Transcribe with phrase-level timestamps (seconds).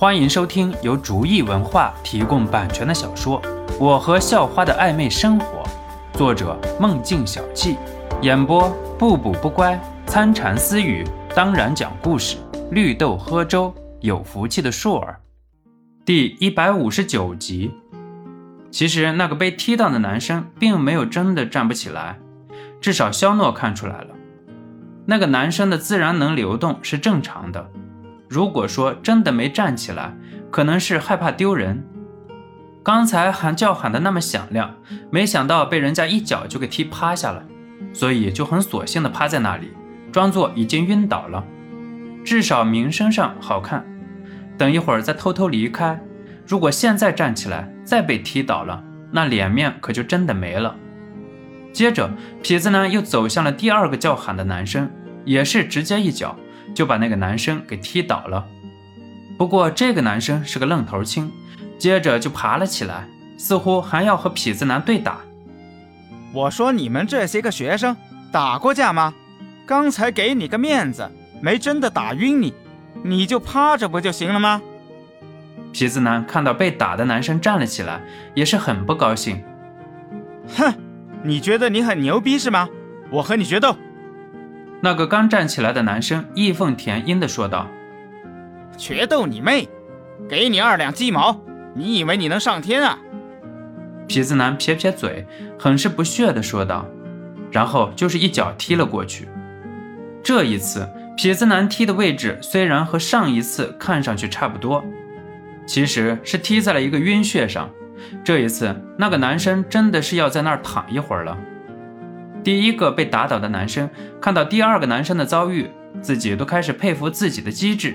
[0.00, 3.42] 欢迎收听由竹意文化提供版权的小说
[3.80, 5.64] 《我和校花的暧昧生活》，
[6.16, 7.76] 作者梦境小憩，
[8.22, 9.76] 演播不补不乖、
[10.06, 12.36] 参禅私语，当然讲故事，
[12.70, 15.18] 绿豆喝粥，有福气的硕儿，
[16.04, 17.74] 第一百五十九集。
[18.70, 22.16] 其实那个被踢到的男生并没有真的站不起来，
[22.80, 24.14] 至少肖诺看出来了，
[25.06, 27.68] 那个男生的自然能流动是正常的。
[28.28, 30.14] 如果说真的没站起来，
[30.50, 31.84] 可能是害怕丢人。
[32.82, 34.74] 刚才喊叫喊的那么响亮，
[35.10, 37.44] 没想到被人家一脚就给踢趴下了，
[37.92, 39.72] 所以就很索性的趴在那里，
[40.12, 41.44] 装作已经晕倒了，
[42.24, 43.84] 至少名声上好看。
[44.56, 46.00] 等一会儿再偷偷离开。
[46.46, 50.74] 如果现在站起来再被踢倒了，那脸面可就真的没了。
[51.72, 52.10] 接着，
[52.42, 54.90] 痞子男又走向了第二个叫喊的男生，
[55.24, 56.36] 也是直接一脚。
[56.74, 58.46] 就把那个男生给踢倒了。
[59.36, 61.30] 不过这个男生是个愣头青，
[61.78, 65.18] 接着就爬了起来，似乎还要和痞子男对打。
[66.32, 67.96] 我说你们这些个学生
[68.32, 69.14] 打过架吗？
[69.66, 71.10] 刚才给你个面子，
[71.40, 72.54] 没真的打晕你，
[73.02, 74.60] 你就趴着不就行了吗？
[75.72, 78.00] 痞子男看到被打的男生站了起来，
[78.34, 79.42] 也是很不高兴。
[80.56, 80.72] 哼，
[81.22, 82.68] 你觉得你很牛逼是吗？
[83.10, 83.76] 我和你决斗。
[84.80, 87.66] 那个刚站起来的男生义愤填膺地说道
[88.78, 89.68] ：“决斗你妹！
[90.28, 91.40] 给你二两鸡毛，
[91.74, 92.98] 你以为你能上天啊？”
[94.08, 95.26] 痞子男撇撇嘴，
[95.58, 96.86] 很是不屑地说道，
[97.50, 99.28] 然后就是一脚踢了过去。
[100.22, 104.84] 这一次，痞子男踢的位置虽然和上一次看上去差不多，
[105.66, 107.68] 其实是踢在了一个晕穴上。
[108.24, 111.36] 这一次，那个男生真的是要在那儿躺一会儿了。
[112.48, 113.90] 第一个被打倒的男生
[114.22, 117.94] 看到第二个男生的遭遇，自己都开始佩服自己的机智，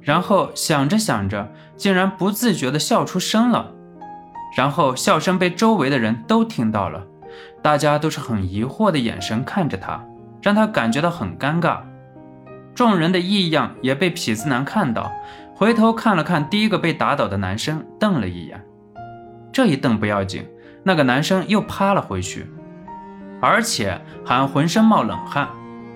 [0.00, 3.72] 然后想着想着，竟然不自觉地笑出声了。
[4.56, 7.06] 然后笑声被周围的人都听到了，
[7.62, 10.04] 大家都是很疑惑的眼神看着他，
[10.42, 11.78] 让他感觉到很尴尬。
[12.74, 15.12] 众人的异样也被痞子男看到，
[15.54, 18.60] 回头看了看第一个被打倒的男生，瞪了一眼。
[19.52, 20.44] 这一瞪不要紧，
[20.82, 22.50] 那个男生又趴了回去。
[23.40, 25.48] 而且还浑身冒冷汗，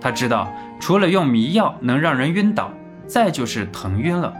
[0.00, 2.70] 他知道除了用迷药能让人晕倒，
[3.06, 4.32] 再就是疼晕了。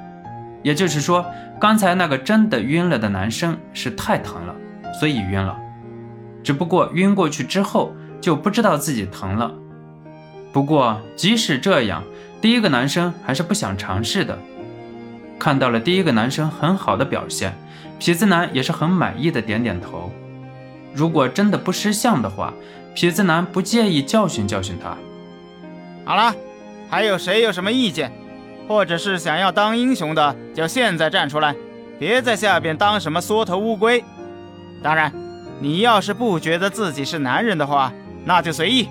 [0.62, 1.26] 也就是说，
[1.60, 4.54] 刚才那个真的晕了的男生是太疼了，
[5.00, 5.58] 所以晕了。
[6.44, 9.52] 只不过晕过去之后就不知道自己疼了。
[10.52, 12.02] 不过即使这样，
[12.40, 14.38] 第一个男生还是不想尝试的。
[15.38, 17.52] 看到了第一个男生很好的表现，
[17.98, 20.12] 痞子男也是很满意的点点头。
[20.94, 22.52] 如果真的不识相的话，
[22.94, 24.96] 痞子男不介意教训教训他。
[26.04, 26.34] 好了，
[26.90, 28.12] 还有谁有什么意见，
[28.68, 31.54] 或者是想要当英雄的，就现在站出来，
[31.98, 34.04] 别在下边当什么缩头乌龟。
[34.82, 35.12] 当然，
[35.60, 37.92] 你要是不觉得自己是男人的话，
[38.24, 38.88] 那就随意。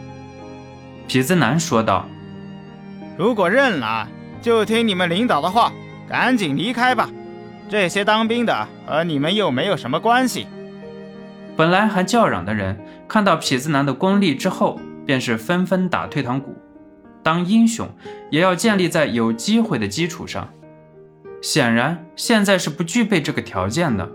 [1.07, 2.06] 痞子男说道
[3.18, 4.07] ：“如果认了，
[4.41, 5.72] 就听你们领导的话，
[6.07, 7.09] 赶紧离开吧。
[7.69, 10.47] 这些当兵的和你们又没有什么关系。”
[11.62, 12.76] 本来还叫嚷的人，
[13.08, 16.56] 看到痞子男的功力之后，便是纷纷打退堂鼓。
[17.22, 17.88] 当英雄
[18.32, 20.50] 也要建立在有机会的基础上，
[21.40, 24.10] 显然现在是不具备这个条件的。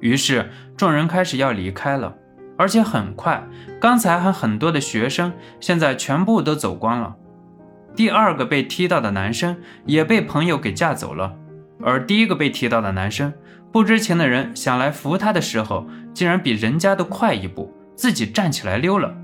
[0.00, 2.14] 于是众人开始要离开了，
[2.58, 3.42] 而且很快，
[3.80, 7.16] 刚才还很多的学生，现在全部都走光了。
[7.96, 11.34] 第二个被踢到的男生也被朋友给架走了，
[11.82, 13.32] 而第一个被提到的男生。
[13.72, 19.14] 不知情的人想来扶他的时候，竟然比人家都快一步，自己站起来溜了，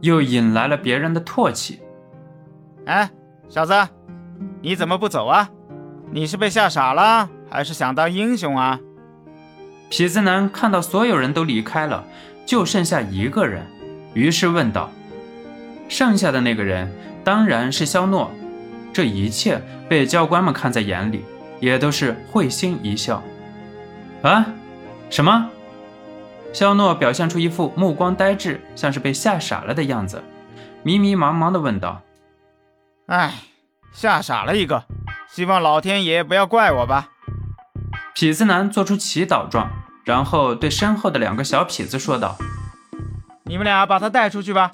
[0.00, 1.80] 又引来了别人的唾弃。
[2.86, 3.10] 哎，
[3.50, 3.74] 小子，
[4.62, 5.50] 你怎么不走啊？
[6.10, 8.80] 你是被吓傻了，还是想当英雄啊？
[9.90, 12.04] 痞子男看到所有人都离开了，
[12.46, 13.66] 就剩下一个人，
[14.14, 14.90] 于是问道
[15.86, 16.90] ：“剩下的那个人
[17.22, 18.30] 当然是肖诺。”
[18.92, 21.24] 这一切被教官们看在眼里，
[21.60, 23.22] 也都是会心一笑。
[24.22, 24.44] 啊，
[25.08, 25.48] 什么？
[26.52, 30.20] 肖诺表现出一副目光呆滞，像是被吓傻了的样子，
[30.82, 32.02] 迷迷茫茫地问道
[33.06, 33.34] ：“哎，
[33.92, 34.84] 吓傻了一个，
[35.30, 37.10] 希望老天爷不要怪我吧。”
[38.16, 39.70] 痞子男做出祈祷状，
[40.04, 42.36] 然后对身后的两个小痞子说道
[43.46, 44.72] ：“你们俩把他带出去吧，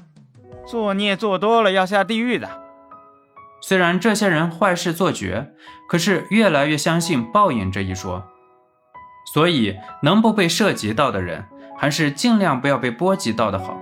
[0.66, 2.48] 作孽做多了要下地狱的。”
[3.60, 5.52] 虽然这些人坏事做绝，
[5.88, 8.24] 可是越来越相信报应这一说。
[9.32, 11.44] 所以，能不被涉及到的人，
[11.76, 13.76] 还是尽量不要被波及到的好。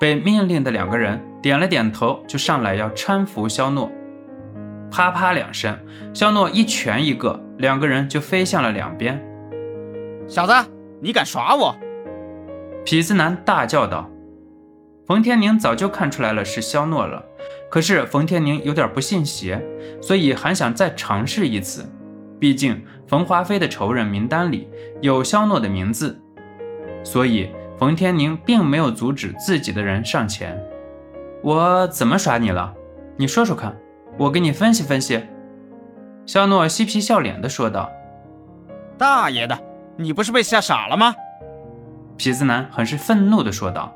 [0.00, 3.90] 被命令的两个人点了点头，就上来要搀扶肖诺。
[4.90, 5.78] 啪啪两声，
[6.14, 9.22] 肖诺一拳一个，两个人就飞向了两边。
[10.28, 10.52] 小子，
[11.00, 11.76] 你敢耍我！
[12.84, 14.08] 痞子男大叫道。
[15.06, 17.24] 冯天宁早就看出来了是肖诺了，
[17.70, 19.60] 可是冯天宁有点不信邪，
[20.00, 21.84] 所以还想再尝试一次。
[22.38, 24.68] 毕竟冯华飞的仇人名单里
[25.00, 26.20] 有肖诺的名字，
[27.02, 30.62] 所以冯天宁并没有阻止自己的人上前。
[31.42, 32.74] 我怎么耍你了？
[33.16, 33.74] 你说说看，
[34.18, 35.22] 我给你分析分析。
[36.26, 37.90] 肖诺嬉皮笑脸地说道
[38.98, 39.58] ：“大爷的，
[39.96, 41.14] 你不是被吓傻了吗？”
[42.18, 43.94] 痞子男很是愤怒地说道。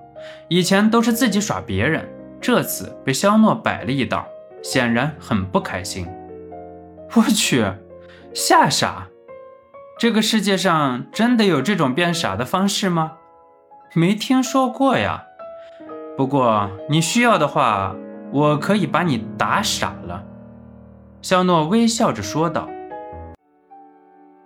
[0.49, 2.07] 以前都是自己耍别人，
[2.41, 4.27] 这次被肖诺摆了一道，
[4.63, 6.09] 显然很不开心。
[7.15, 7.65] 我去，
[8.33, 9.09] 吓傻！
[9.99, 13.13] 这个世界上真的有这种变傻的方式吗？
[13.95, 15.25] 没听说过呀。
[16.17, 17.95] 不过你需要的话，
[18.33, 20.25] 我可以把你打傻了。”
[21.21, 22.69] 肖诺微笑着说道。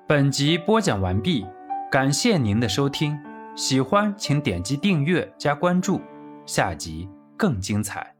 [0.08, 1.46] 本集播讲完毕，
[1.90, 3.18] 感谢您的收听。
[3.54, 6.00] 喜欢请点击订阅加关注，
[6.44, 7.08] 下集
[7.44, 8.13] 更精彩。